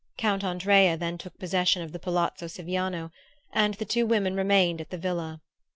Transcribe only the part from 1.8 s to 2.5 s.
of the palazzo